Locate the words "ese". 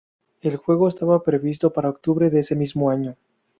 2.39-2.55